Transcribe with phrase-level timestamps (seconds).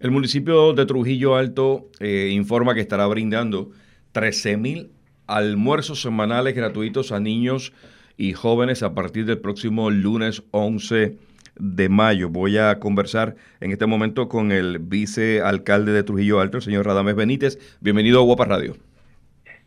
[0.00, 3.70] El municipio de Trujillo Alto eh, informa que estará brindando
[4.12, 4.90] 13 mil
[5.26, 7.74] almuerzos semanales gratuitos a niños
[8.16, 11.18] y jóvenes a partir del próximo lunes 11
[11.54, 12.30] de mayo.
[12.30, 17.14] Voy a conversar en este momento con el vicealcalde de Trujillo Alto, el señor Radames
[17.14, 17.58] Benítez.
[17.82, 18.76] Bienvenido a Guapa Radio.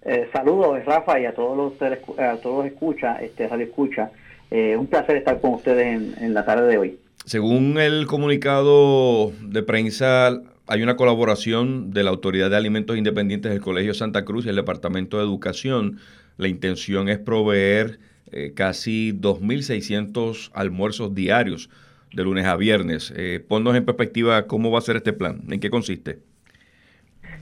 [0.00, 4.10] Eh, saludos, Rafa, y a todos los, a todos escucha, este radio escucha.
[4.50, 6.98] Eh, un placer estar con ustedes en la tarde de hoy.
[7.24, 13.60] Según el comunicado de prensa, hay una colaboración de la Autoridad de Alimentos Independientes del
[13.60, 15.98] Colegio Santa Cruz y el Departamento de Educación.
[16.36, 18.00] La intención es proveer
[18.32, 21.70] eh, casi 2.600 almuerzos diarios
[22.12, 23.12] de lunes a viernes.
[23.16, 26.18] Eh, ponnos en perspectiva cómo va a ser este plan, en qué consiste.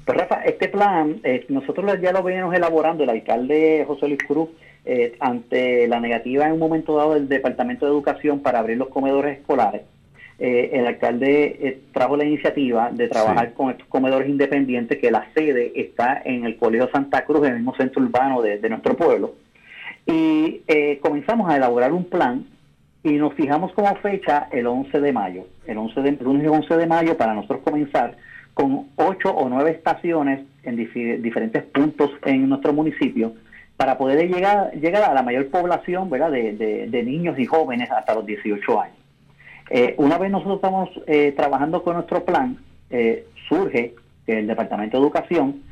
[0.04, 4.50] Pues Rafa, este plan, eh, nosotros ya lo venimos elaborando, el alcalde José Luis Cruz
[4.92, 8.88] eh, ante la negativa en un momento dado del Departamento de Educación para abrir los
[8.88, 9.82] comedores escolares,
[10.40, 15.28] eh, el alcalde eh, trajo la iniciativa de trabajar con estos comedores independientes, que la
[15.32, 19.36] sede está en el Colegio Santa Cruz, en el mismo centro urbano de, nuestro pueblo.
[20.06, 20.62] Y
[21.00, 22.46] comenzamos a elaborar un plan
[23.04, 26.86] y nos fijamos como fecha el 11 de mayo, el 11 de, lunes 11 de
[26.88, 28.16] mayo para nosotros comenzar
[28.54, 33.34] con ocho o nueve estaciones en diferentes puntos en nuestro municipio
[33.80, 36.10] para poder llegar, llegar a la mayor población.
[36.10, 38.96] De, niños y jóvenes hasta los 18 años.
[39.70, 42.58] Eh, una vez nosotros estamos eh, trabajando con nuestro plan,
[42.90, 43.94] eh, surge
[44.26, 45.62] que el Departamento de Educación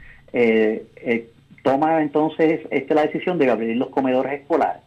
[1.62, 4.80] toma entonces este, la decisión de abrir los comedores escolares.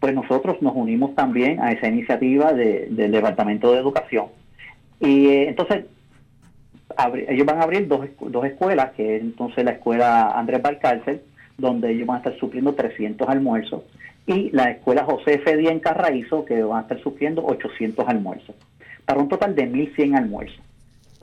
[0.00, 4.26] Pues nosotros nos unimos también a esa iniciativa del Departamento de Educación.
[4.98, 5.84] Y entonces
[7.28, 11.22] ellos van a abrir dos, dos escuelas, que es entonces la escuela Andrés Valcárcel,
[11.58, 13.82] donde ellos van a estar supliendo 300 almuerzos,
[14.26, 15.56] y la escuela José F.
[15.56, 18.54] Díaz en Carraízo, que van a estar supliendo 800 almuerzos,
[19.04, 20.60] para un total de 1.100 almuerzos.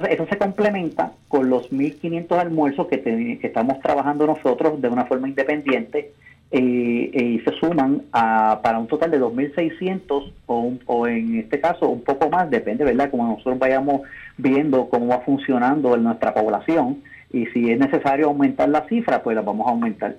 [0.10, 6.12] eso se complementa con los 1.500 almuerzos que, estamos trabajando nosotros de una forma independiente
[6.52, 11.88] eh, y se suman a, para un total de 2.600 o, o en este caso
[11.88, 13.10] un poco más, depende, ¿verdad?
[13.10, 14.02] Como nosotros vayamos
[14.38, 19.36] viendo cómo va funcionando en nuestra población y si es necesario aumentar la cifra, pues
[19.36, 20.16] la vamos a aumentar.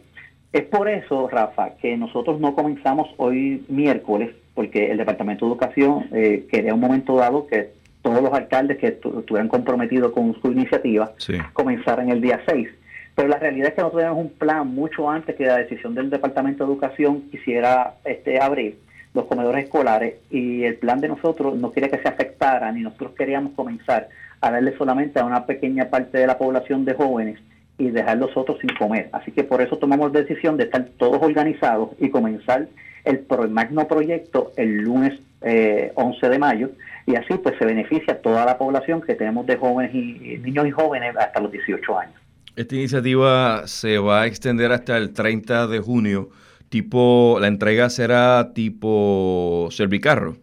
[0.52, 6.08] Es por eso, Rafa, que nosotros no comenzamos hoy miércoles, porque el Departamento de Educación
[6.12, 7.70] eh, quería un momento dado que
[8.02, 11.12] todos los alcaldes que estuvieran comprometidos con su iniciativa
[11.52, 12.68] comenzaran el día 6.
[13.16, 16.08] Pero la realidad es que nosotros tenemos un plan mucho antes que la decisión del
[16.08, 18.78] Departamento de Educación quisiera este, abrir
[19.12, 23.12] los comedores escolares y el plan de nosotros no quería que se afectara ni nosotros
[23.16, 24.08] queríamos comenzar
[24.40, 27.40] a darle solamente a una pequeña parte de la población de jóvenes
[27.78, 29.08] y dejar los otros sin comer.
[29.12, 32.68] Así que por eso tomamos la decisión de estar todos organizados y comenzar
[33.04, 36.70] el, magno proyecto el lunes 11 eh, de mayo
[37.06, 40.70] y así pues se beneficia toda la población que tenemos de jóvenes y, niños y
[40.70, 42.14] jóvenes hasta los 18 años.
[42.56, 46.30] Esta iniciativa se va a extender hasta el 30 de junio.
[46.68, 50.36] Tipo, la entrega será tipo servicarro.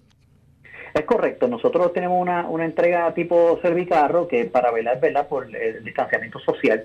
[0.94, 5.28] Es correcto, nosotros tenemos una, una entrega tipo servicarro que para velar ¿verdad?
[5.28, 6.84] por el distanciamiento social,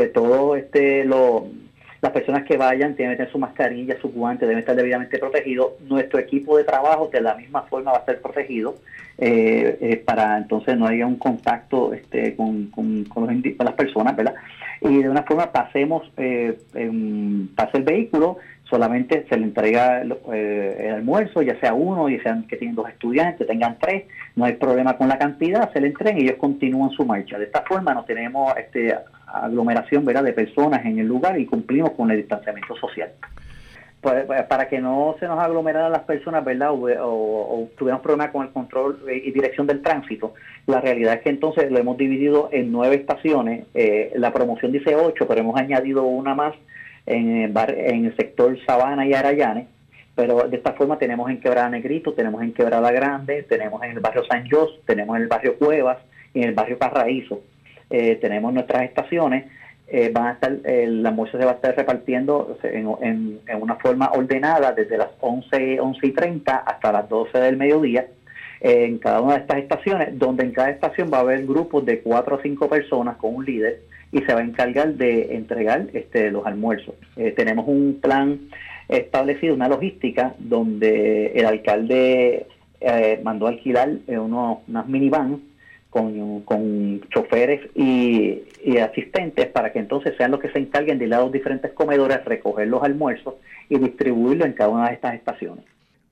[0.00, 1.46] que todo este lo,
[2.00, 5.72] las personas que vayan tienen que tener su mascarilla, su guantes, deben estar debidamente protegidos.
[5.82, 8.76] Nuestro equipo de trabajo de la misma forma va a ser protegido
[9.18, 14.34] eh, eh, para entonces no haya un contacto este, con, con, con, las personas, ¿verdad?
[14.80, 16.58] Y de una forma pasemos, eh,
[17.54, 18.38] pase el vehículo,
[18.70, 22.88] solamente se le entrega eh, el, almuerzo, ya sea uno, ya sean que tienen dos
[22.88, 24.04] estudiantes, tengan tres,
[24.36, 27.38] no hay problema con la cantidad, se le entrega y ellos continúan su marcha.
[27.38, 30.24] De esta forma no tenemos este aglomeración ¿verdad?
[30.24, 33.10] de personas en el lugar y cumplimos con el distanciamiento social.
[34.00, 36.70] Pues, pues, para que no se nos aglomeraran las personas, ¿verdad?
[36.72, 40.32] O, tuviéramos problemas con el control y dirección del tránsito,
[40.66, 43.66] la realidad es que entonces lo hemos dividido en nueve estaciones.
[43.74, 46.54] Eh, la promoción dice ocho, pero hemos añadido una más
[47.06, 49.66] en el, sector Sabana y Arayane,
[50.14, 54.00] pero de esta forma tenemos en Quebrada Negrito, tenemos en Quebrada Grande, tenemos en el
[54.00, 55.98] barrio San Jos, tenemos en el barrio Cuevas
[56.34, 57.40] y en el barrio Carraízo.
[57.88, 59.46] Eh, tenemos nuestras estaciones,
[59.88, 64.72] eh, van a estar, el almuerzo se va a estar repartiendo en, una forma ordenada
[64.72, 68.06] desde las 11, 11 y 30 hasta las 12 del mediodía
[68.60, 72.00] en cada una de estas estaciones, donde en cada estación va a haber grupos de
[72.00, 73.80] 4 o 5 personas con un líder
[74.12, 76.94] y se va a encargar de entregar este, los almuerzos.
[77.16, 78.40] Eh, tenemos un plan
[78.88, 82.46] establecido, una logística, donde el alcalde
[82.80, 85.42] eh, mandó alquilar eh, unos, unas minivan
[85.90, 88.42] con, choferes y,
[88.80, 92.24] asistentes para que entonces sean los que se encarguen de ir a los diferentes comedores,
[92.24, 93.34] recoger los almuerzos
[93.68, 95.64] y distribuirlos en cada una de estas estaciones.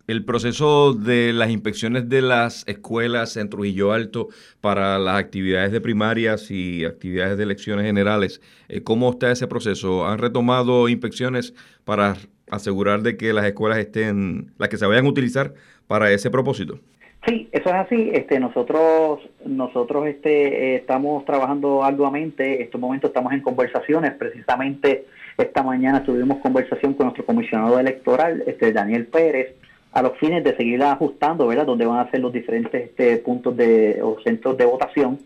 [0.08, 4.28] El proceso de las inspecciones de las escuelas en Trujillo Alto
[4.62, 8.40] para las actividades de primarias y actividades de elecciones generales,
[8.70, 10.06] eh, ¿cómo está ese proceso?
[10.06, 11.52] ¿Han retomado inspecciones
[11.84, 12.14] para
[12.50, 15.52] asegurar de que las escuelas estén, las que se vayan a utilizar
[15.86, 16.78] para ese propósito?
[17.26, 18.10] Sí, eso es así.
[18.14, 22.56] Este, nosotros, nosotros este, eh, estamos trabajando arduamente.
[22.56, 24.12] En estos momentos estamos en conversaciones.
[24.14, 25.04] Precisamente
[25.36, 29.57] esta mañana tuvimos conversación con nuestro comisionado electoral, este, Daniel Pérez,
[29.92, 31.66] a los fines de seguir ajustando, ¿verdad?
[31.66, 35.18] Donde van a ser los diferentes este, puntos de o centros de votación.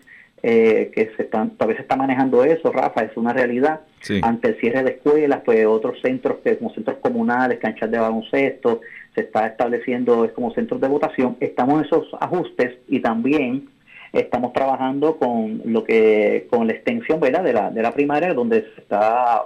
[0.45, 3.83] Eh, que se están, todavía se está manejando eso, Rafa, es una realidad.
[4.23, 8.81] Ante el cierre de escuelas, pues otros centros que como centros comunales, canchas de baloncesto,
[9.15, 11.37] se está estableciendo es como centros de votación.
[11.39, 13.69] Estamos en esos ajustes y también
[14.13, 17.45] estamos trabajando con lo que con la extensión ¿verdad?
[17.45, 19.45] de la de la primaria donde se está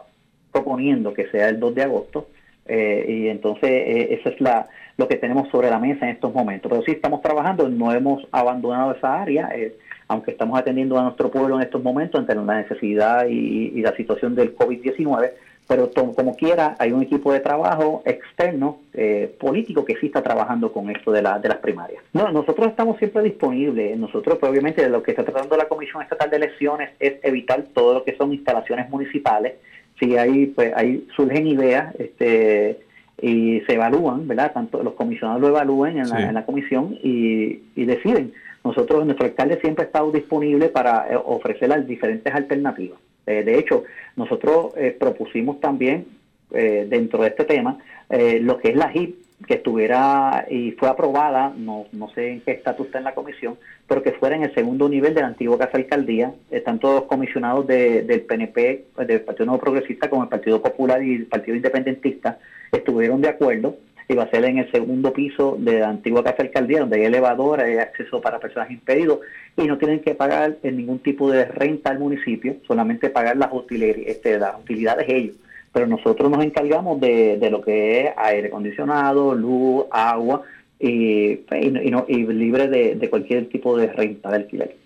[0.50, 2.28] proponiendo que sea el 2 de agosto
[2.68, 6.32] eh, y entonces eh, eso es la lo que tenemos sobre la mesa en estos
[6.32, 9.74] momentos pero sí estamos trabajando no hemos abandonado esa área eh,
[10.08, 14.34] aunque estamos atendiendo a nuestro pueblo en estos momentos ante la necesidad y, la situación
[14.34, 15.30] del COVID-19
[15.68, 20.72] pero como quiera hay un equipo de trabajo externo eh, político que sí está trabajando
[20.72, 22.02] con esto de, la, de las primarias.
[22.12, 23.98] No, nosotros estamos siempre disponibles.
[23.98, 27.94] Nosotros, pues, obviamente, lo que está tratando la Comisión Estatal de Elecciones es evitar todo
[27.94, 29.54] lo que son instalaciones municipales.
[29.98, 32.80] Si hay, pues, ahí surgen ideas, este
[33.20, 34.52] y se evalúan, ¿verdad?
[34.52, 38.34] Tanto los comisionados lo evalúan en, la, comisión y, y deciden.
[38.62, 42.98] Nosotros, nuestro alcalde siempre ha estado disponible para eh, ofrecer las diferentes alternativas.
[43.26, 43.84] Eh, de hecho,
[44.14, 46.06] nosotros eh, propusimos también
[46.52, 47.78] eh, dentro de este tema
[48.08, 49.16] lo que es la HIP,
[49.46, 53.56] que estuviera y fue aprobada, no, no sé en qué estatus está en la comisión,
[53.86, 56.32] pero que fuera en el segundo nivel de la antigua Casa Alcaldía.
[56.50, 61.26] Están todos comisionados del PNP, del Partido Nuevo Progresista, como el Partido Popular y el
[61.26, 62.38] Partido Independentista,
[62.72, 63.76] estuvieron de acuerdo
[64.08, 67.04] y va a ser en el segundo piso de la antigua casa alcaldía, donde hay
[67.06, 69.20] elevador, hay acceso para personas impedidos
[69.56, 74.38] y no tienen que pagar ningún tipo de renta al municipio, solamente pagar las, este,
[74.38, 75.36] las utilidades ellos.
[75.76, 80.40] Pero nosotros nos encargamos de, lo que es aire acondicionado, luz, agua
[80.80, 84.76] y, y, libre de, de cualquier tipo de renta de alquiler.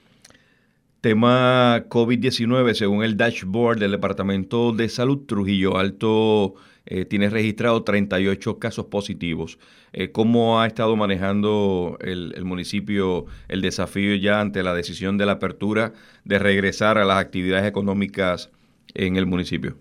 [1.01, 6.57] Tema COVID-19, según el dashboard del Departamento de Salud Trujillo Alto
[6.87, 9.61] eh, tiene registrado 38 casos positivos.
[9.93, 15.33] Eh, ¿Cómo ha estado manejando el, municipio el desafío ya ante la decisión de la
[15.35, 15.93] apertura
[16.25, 18.51] de regresar a las actividades económicas
[18.93, 19.77] en el municipio?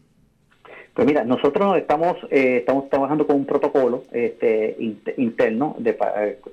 [1.00, 4.76] Pues mira, nosotros estamos eh, estamos trabajando con un protocolo este,
[5.16, 5.74] interno.
[5.80, 5.98] De,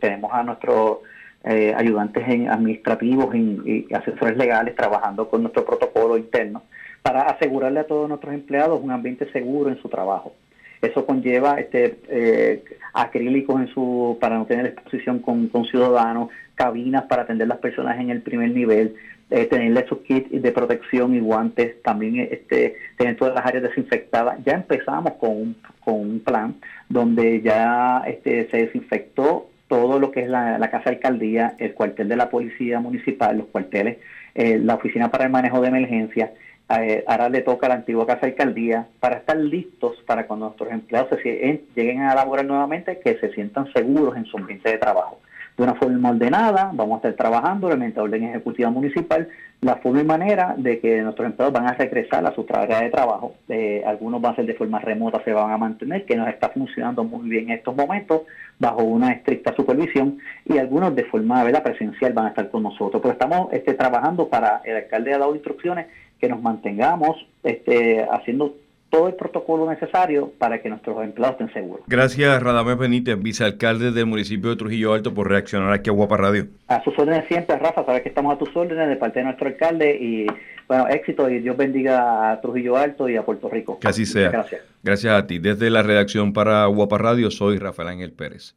[0.01, 0.99] tenemos a nuestros
[1.43, 6.63] ayudantes administrativos y asesores legales trabajando con nuestro protocolo interno
[7.03, 10.33] para asegurarle a todos nuestros empleados un ambiente seguro en su trabajo.
[10.81, 12.63] Eso conlleva este eh,
[12.93, 18.11] acrílicos en su para no tener exposición con, ciudadanos, cabinas para atender las personas en
[18.11, 18.95] el primer nivel,
[19.31, 24.39] eh, tener esos kits de protección y guantes, también este, tener todas las áreas desinfectadas.
[24.45, 26.57] Ya empezamos con un, con un plan
[26.89, 32.09] donde ya este, se desinfectó todo lo que es la, la casa alcaldía, el cuartel
[32.09, 33.99] de la policía municipal, los cuarteles,
[34.35, 36.33] eh, la oficina para el manejo de emergencia
[36.69, 40.73] eh, ahora le toca a la antigua casa alcaldía para estar listos para cuando nuestros
[40.73, 45.21] empleados se, lleguen a laborar nuevamente que se sientan seguros en su ambiente de trabajo
[45.57, 49.29] de una forma ordenada, vamos a estar trabajando la orden ejecutiva municipal,
[49.63, 52.91] la forma y manera de que nuestros empleados van a regresar a su área de
[52.91, 53.35] trabajo.
[53.49, 56.51] Eh, algunos van a ser de forma remota, se van a mantener, que nos está
[56.51, 58.23] funcionando muy bien en estos momentos,
[58.59, 61.63] bajo una estricta supervisión, y algunos de forma ¿verdad?
[61.63, 63.01] presencial van a estar con nosotros.
[63.01, 65.87] Pero estamos este, trabajando para, el alcalde ha dado instrucciones
[66.21, 68.55] que nos mantengamos este, haciendo
[68.97, 71.85] todo el protocolo necesario para que nuestros empleados estén seguros.
[71.87, 76.47] Gracias, Radamés Benítez, vicealcalde del municipio de Trujillo Alto, por reaccionar aquí a Guapa Radio.
[76.69, 79.49] A sus órdenes siempre, Rafa, sabes que estamos a tus órdenes de parte de nuestro
[79.49, 80.27] alcalde y,
[80.67, 83.79] bueno, éxito y Dios bendiga a Trujillo Alto y a Puerto Rico.
[83.79, 84.31] Que así sea.
[84.31, 84.63] Gracias.
[84.83, 85.41] Gracias a ti.
[85.41, 88.55] Desde la redacción para Guapa Radio, soy Rafael Ángel Pérez.